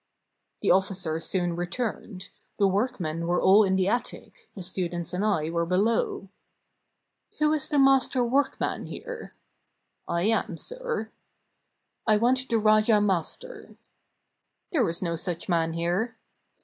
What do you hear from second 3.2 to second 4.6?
were all in the attic,